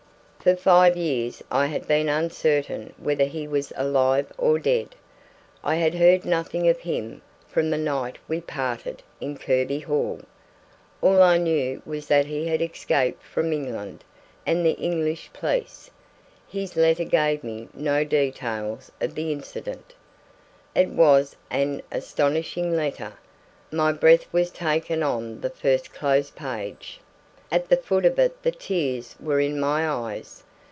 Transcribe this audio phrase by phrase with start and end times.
[0.43, 4.95] For five years I had been uncertain whether he was alive or dead.
[5.63, 10.21] I had heard nothing of him from the night we parted in Kirby Hall.
[10.99, 14.03] All I knew was that he had escaped from England
[14.43, 15.91] and the English police;
[16.47, 17.43] his letter gave
[17.75, 19.93] no details of the incident.
[20.73, 23.13] It was an astonishing letter;
[23.71, 26.99] my breath was taken on the first close page;
[27.53, 30.41] at the foot of it the tears were in my eyes.